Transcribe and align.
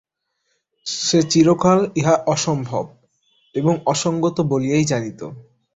সে 0.85 1.19
চিরকাল 1.23 1.79
ইহা 1.95 2.15
অসম্ভব 2.25 2.85
এবং 3.55 3.73
অসংগত 3.85 4.37
বলিয়াই 4.41 4.85
জানিত। 4.85 5.21